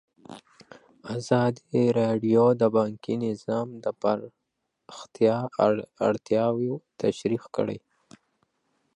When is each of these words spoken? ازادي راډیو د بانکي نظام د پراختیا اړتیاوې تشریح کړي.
ازادي 1.15 1.81
راډیو 1.99 2.43
د 2.61 2.63
بانکي 2.75 3.15
نظام 3.25 3.67
د 3.83 3.85
پراختیا 4.01 5.37
اړتیاوې 6.07 6.71
تشریح 7.01 7.43
کړي. 7.55 7.77